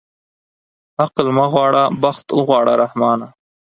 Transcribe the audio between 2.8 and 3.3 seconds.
رحمانه.